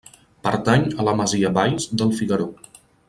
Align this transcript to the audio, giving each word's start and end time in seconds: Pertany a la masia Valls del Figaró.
Pertany 0.47 0.87
a 1.03 1.05
la 1.09 1.13
masia 1.19 1.53
Valls 1.59 1.89
del 2.03 2.15
Figaró. 2.23 2.49